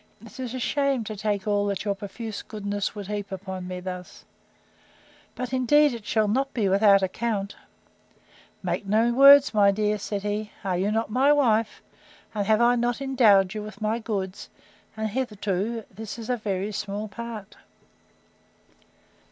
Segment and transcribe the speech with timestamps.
[0.25, 3.79] —It is a shame to take all that your profuse goodness would heap upon me
[3.79, 4.25] thus:
[5.35, 10.75] But indeed it shall not be without account.—Make no words, my dear, said he: Are
[10.75, 11.83] you not my wife?
[12.33, 14.49] And have I not endowed you with my goods;
[14.97, 17.57] and, hitherto, this is a very small part.